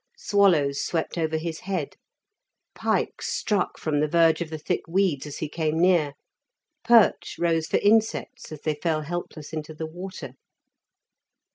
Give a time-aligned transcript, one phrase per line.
[0.17, 1.95] Swallows swept over his head.
[2.73, 6.13] Pike "struck" from the verge of the thick weeds as he came near.
[6.83, 10.31] Perch rose for insects as they fell helpless into the water.